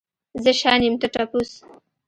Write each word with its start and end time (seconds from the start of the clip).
زه 0.43 0.51
شاين 0.59 0.81
يم 0.85 0.95
ته 1.01 1.07
ټپوس. 1.13 1.51